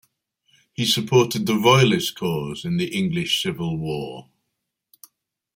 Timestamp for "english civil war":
2.87-4.29